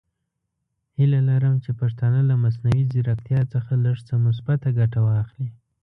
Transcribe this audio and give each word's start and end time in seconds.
هیله 0.97 1.19
لرم 1.29 1.55
چې 1.63 1.71
پښتانه 1.81 2.19
له 2.29 2.35
مصنوعي 2.43 2.83
زیرکتیا 2.93 3.41
څخه 3.53 3.71
لږ 3.85 3.97
څه 4.07 4.13
مثبته 4.25 4.69
ګټه 4.79 4.99
واخلي. 5.07 5.49